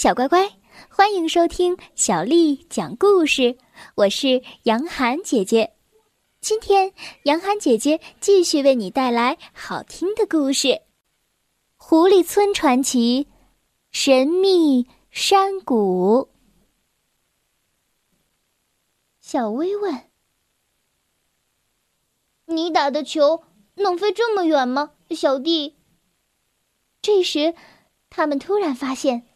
[0.00, 0.50] 小乖乖，
[0.88, 3.58] 欢迎收听小丽讲故事。
[3.96, 5.74] 我是杨涵姐姐，
[6.40, 10.68] 今天杨涵姐姐继续为你带来好听的故事
[11.76, 13.24] 《狐狸村传奇》
[13.90, 16.30] 神秘山谷。
[19.20, 20.04] 小薇问
[22.48, 23.44] ：“你打的球
[23.74, 25.76] 能飞这么远吗，小弟？”
[27.02, 27.54] 这时，
[28.08, 29.26] 他们突然发现。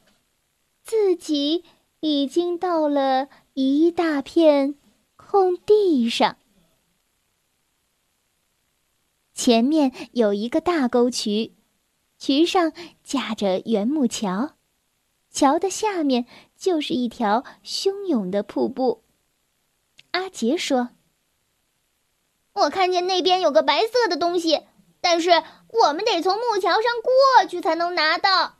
[0.84, 1.64] 自己
[2.00, 4.74] 已经到了一大片
[5.16, 6.36] 空地上，
[9.32, 11.54] 前面有一个大沟渠，
[12.18, 14.56] 渠上架着圆木桥，
[15.30, 19.02] 桥的下面就是一条汹涌的瀑布。
[20.10, 20.90] 阿杰说
[22.52, 24.60] ：“我看见那边有个白色的东西，
[25.00, 28.58] 但是我们得从木桥上过去才能拿到。”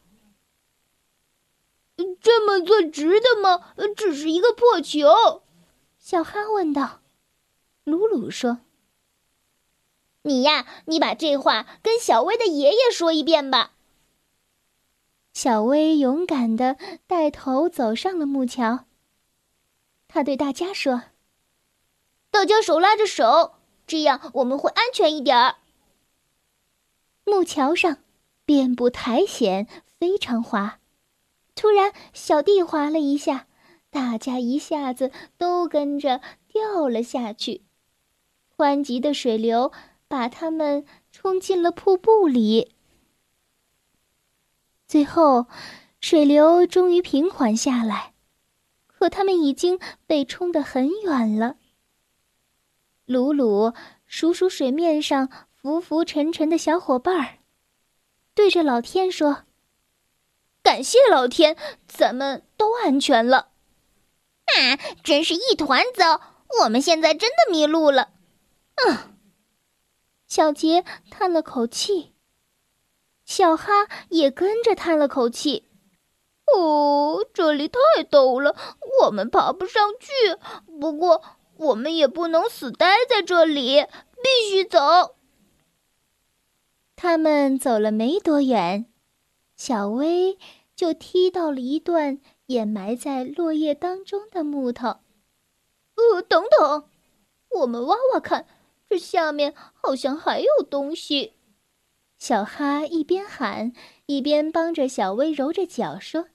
[2.20, 3.72] 这么做值得吗？
[3.96, 5.42] 只是一个破球。
[5.98, 7.00] 小哈问道。
[7.84, 8.60] 鲁鲁说
[10.22, 13.72] ：“你呀，你把这话跟小薇的爷爷说一遍吧。”
[15.34, 18.86] 小薇勇敢的带头走上了木桥。
[20.08, 21.02] 他对大家说
[22.30, 23.56] ：“大家手拉着手，
[23.86, 25.56] 这样我们会安全一点儿。”
[27.26, 27.98] 木桥上
[28.44, 29.66] 遍布苔藓，
[29.98, 30.80] 非常滑。
[31.64, 33.46] 突然，小弟滑了一下，
[33.88, 37.62] 大家一下子都跟着掉了下去。
[38.54, 39.72] 湍急的水流
[40.06, 42.74] 把他们冲进了瀑布里。
[44.86, 45.46] 最后，
[46.02, 48.12] 水流终于平缓下来，
[48.86, 51.56] 可他们已经被冲得很远了。
[53.06, 53.72] 鲁鲁
[54.04, 57.38] 数数水面上浮浮沉沉的小伙伴儿，
[58.34, 59.44] 对着老天说。
[60.64, 63.50] 感谢老天，咱们都安全了。
[64.46, 66.20] 啊，真是一团糟！
[66.62, 68.08] 我们现在真的迷路了。
[68.76, 69.14] 嗯，
[70.26, 72.14] 小杰叹了口气，
[73.26, 75.68] 小哈也跟着叹了口气。
[76.46, 78.56] 哦，这里太陡了，
[79.02, 80.10] 我们爬不上去。
[80.80, 81.22] 不过，
[81.56, 83.82] 我们也不能死待在这里，
[84.22, 85.16] 必须走。
[86.96, 88.86] 他们走了没多远。
[89.56, 90.36] 小薇
[90.76, 95.00] 就踢到了一段掩埋在落叶当中的木头。
[95.96, 96.88] 呃，等等，
[97.60, 98.46] 我们挖挖看，
[98.88, 101.34] 这下面好像还有东西。
[102.18, 103.72] 小哈一边喊，
[104.06, 106.28] 一边帮着小薇揉着脚说：“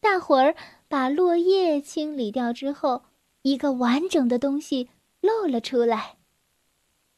[0.00, 0.54] 大伙儿
[0.88, 3.04] 把落叶清理掉之后，
[3.42, 4.90] 一个完整的东西
[5.20, 6.16] 露了出来。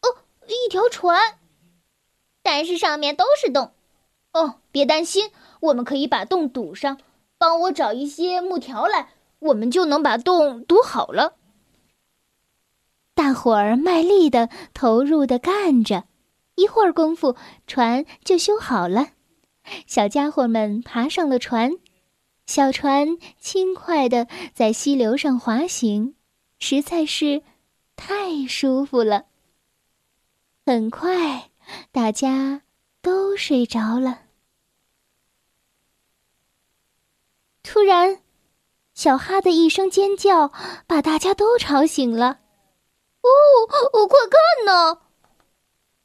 [0.03, 1.39] 哦，一条船，
[2.43, 3.73] 但是上面都是洞。”
[4.33, 5.31] 哦，别担心，
[5.61, 6.99] 我们可以把洞堵上。
[7.39, 11.34] 帮我找一些木条来，我们就能把洞堵好了。
[13.15, 16.05] 大伙儿卖力的、投入的干着，
[16.56, 17.37] 一会儿功夫，
[17.67, 19.11] 船就修好了。
[19.87, 21.72] 小家伙们爬上了船，
[22.47, 26.17] 小船轻快的在溪流上滑行，
[26.59, 27.43] 实在是
[27.94, 29.27] 太舒服了。
[30.67, 31.50] 很快，
[31.93, 32.62] 大家。
[33.01, 34.23] 都睡着了。
[37.63, 38.23] 突然，
[38.95, 40.53] 小哈的一声尖叫
[40.87, 42.41] 把大家都吵醒了。
[43.21, 43.29] 哦，
[43.93, 45.03] 哦，快看呢！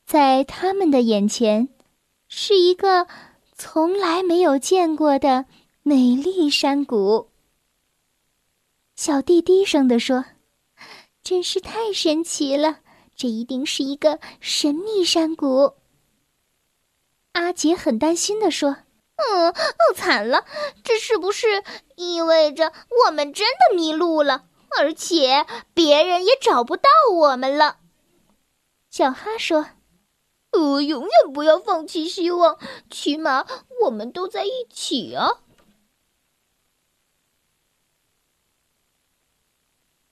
[0.06, 1.70] 在他们的眼前，
[2.28, 3.08] 是一个
[3.56, 5.46] 从来没有见过的
[5.84, 7.30] 美丽山谷。
[8.96, 10.26] 小弟低声的说
[11.24, 12.80] ：“真是太神奇了，
[13.16, 15.74] 这一定是一个神秘山谷。”
[17.34, 18.78] 阿杰很担心的说
[19.18, 20.46] ：“嗯，哦，惨了！
[20.84, 21.64] 这是不是
[21.96, 22.72] 意味着
[23.06, 24.46] 我们真的迷路了，
[24.80, 27.80] 而且别人也找不到我们了？”
[28.90, 29.68] 小哈说
[30.54, 33.48] ：“呃，永远不要放弃希望，起码
[33.84, 35.40] 我们都在一起啊！”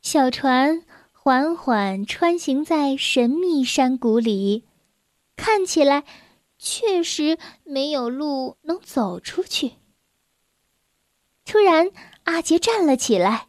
[0.01, 4.65] 小船缓缓穿行在神秘山谷里，
[5.35, 6.03] 看起来。
[6.63, 9.78] 确实没有路能走出去。
[11.44, 11.92] 突然，
[12.25, 13.48] 阿杰站了起来，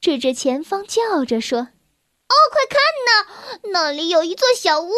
[0.00, 1.58] 指着前方叫着说
[2.30, 2.78] ：“哦，快看
[3.08, 4.92] 呐，那里有一座小屋，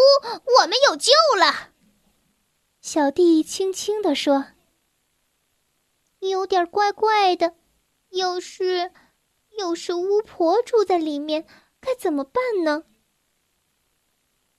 [0.61, 1.71] 我们有救了！”
[2.83, 4.49] 小弟轻轻地说
[6.21, 7.55] ：“有点怪怪的，
[8.11, 8.93] 要是，
[9.59, 11.47] 要是巫婆住在里面，
[11.81, 12.85] 该怎么办呢？”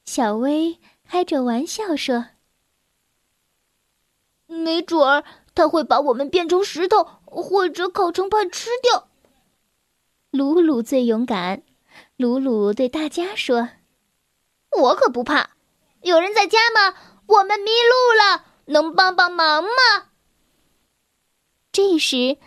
[0.03, 2.29] 小薇开着玩笑说。
[4.47, 5.23] 没准儿
[5.53, 9.07] 它会把我们变成石头，或者烤成派吃掉。
[10.31, 11.63] 鲁鲁最勇敢，
[12.15, 13.69] 鲁鲁对大家说
[14.81, 15.51] ：“我可不怕。
[16.01, 16.95] 有人在家吗？
[17.25, 19.69] 我们迷路了，能帮帮忙吗？”
[21.71, 22.37] 这时，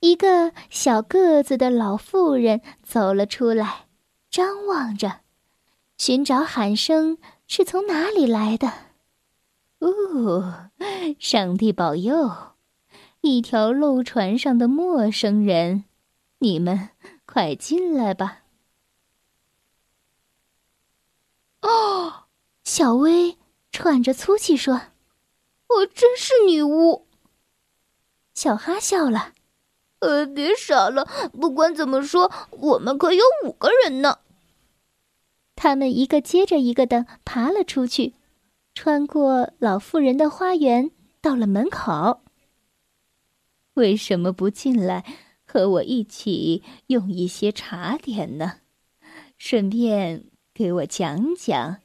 [0.00, 3.86] 一个小个子的老妇人走了出来，
[4.30, 5.20] 张望着，
[5.98, 8.85] 寻找喊声是从哪里来的。
[9.86, 10.70] 哦，
[11.20, 12.28] 上帝保佑！
[13.20, 15.84] 一条漏船上的陌生人，
[16.38, 16.88] 你们
[17.24, 18.42] 快进来吧。
[21.62, 22.24] 哦，
[22.64, 23.38] 小薇
[23.70, 24.80] 喘着粗气说
[25.68, 27.06] ：“我真是女巫。”
[28.34, 29.34] 小哈笑了
[30.00, 34.18] ：“呃，别傻了，不管怎么说，我们可有五个人呢。”
[35.54, 38.14] 他们一个接着一个的爬了出去。
[38.76, 40.90] 穿过老妇人的花园，
[41.22, 42.20] 到了门口。
[43.72, 45.02] 为什么不进来
[45.46, 48.60] 和我一起用一些茶点呢？
[49.38, 51.78] 顺便给我讲讲，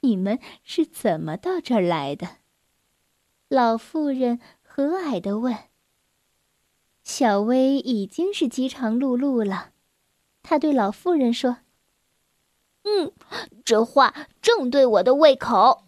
[0.00, 2.38] 你们是怎么到这儿来的？
[3.48, 5.54] 老妇人和蔼的问。
[7.04, 9.72] 小薇已经是饥肠辘辘了，
[10.42, 11.58] 她对老妇人说
[12.84, 13.12] ：“嗯，
[13.66, 15.84] 这话正对我的胃口。”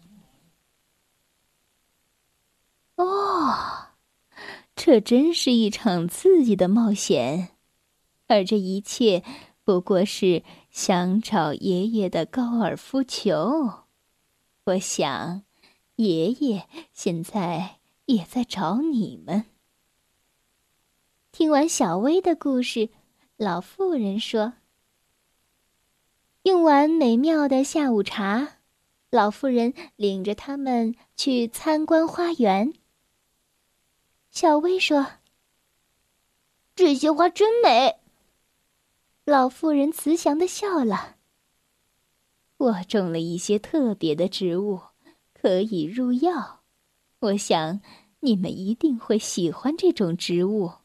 [2.95, 3.87] 哦，
[4.75, 7.49] 这真是一场刺激的冒险，
[8.27, 9.23] 而这一切
[9.63, 13.85] 不过是想找爷爷的高尔夫球。
[14.65, 15.43] 我想，
[15.95, 19.45] 爷爷现在也在找你们。
[21.31, 22.89] 听完小薇的故事，
[23.37, 24.53] 老妇人说
[26.43, 28.57] ：“用完美妙的下午茶，
[29.09, 32.73] 老妇人领着他们去参观花园。”
[34.31, 35.07] 小薇说
[36.73, 37.99] ：“这些花真美。”
[39.25, 41.17] 老妇人慈祥的笑了。
[42.55, 44.79] 我种了一些特别的植物，
[45.33, 46.61] 可以入药。
[47.19, 47.81] 我想
[48.21, 50.75] 你们一定会喜欢这种植物。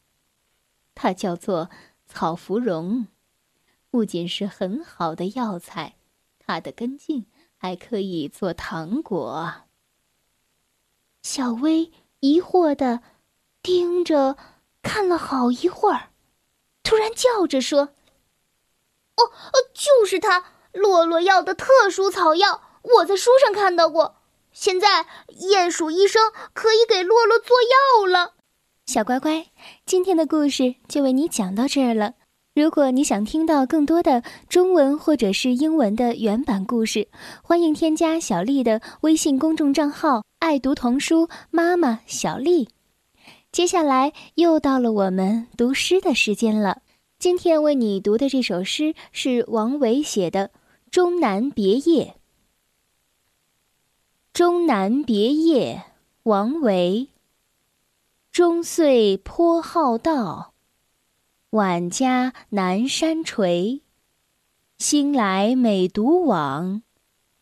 [0.93, 1.69] 它叫做
[2.05, 3.07] 草芙蓉，
[3.89, 5.95] 不仅是很好的药材，
[6.37, 9.53] 它的根茎还可以做糖果。
[11.21, 13.01] 小薇疑惑的。
[13.61, 14.37] 盯着
[14.81, 16.09] 看了好一会儿，
[16.83, 17.89] 突然叫着说
[19.17, 24.15] ：“哦哦，就是它，洛洛要的特殊草药，我在书上看到过。
[24.53, 25.05] 现在
[25.51, 28.33] 鼹鼠医生可以给洛洛做药了。”
[28.87, 29.47] 小乖乖，
[29.85, 32.13] 今天的故事就为你讲到这儿了。
[32.55, 37.07] 如果你想听到更多的中文或者是英文的原版故事，
[37.43, 42.69] 欢迎添加小丽的微信公众账号“爱读童书妈妈小丽”。
[43.57, 46.83] 接下来又到了我们读诗的时间了。
[47.17, 50.49] 今天为你读的这首诗是王维写的
[50.91, 52.03] 《终南别业》。
[54.31, 55.85] 《终南别业》
[56.21, 57.07] 王维。
[58.31, 60.53] 终岁颇好道，
[61.49, 63.81] 晚家南山陲。
[64.77, 66.83] 兴来每独往，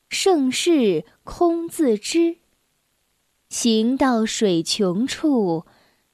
[0.08, 2.38] 盛世空自知。
[3.50, 5.66] 行到水穷处。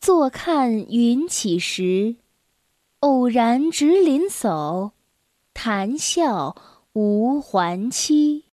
[0.00, 2.16] 坐看云起时，
[3.00, 4.92] 偶然值林叟，
[5.52, 6.56] 谈笑
[6.94, 8.49] 无还期。